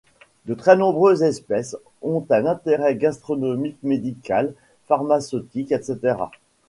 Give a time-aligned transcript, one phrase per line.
[0.47, 4.55] De très nombreuses espèces ont un intérêt gastronomique, médical,
[4.87, 6.15] pharmaceutique, etc.